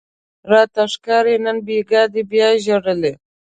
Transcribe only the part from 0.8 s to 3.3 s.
ښکاري نن بیګاه دې بیا ژړلي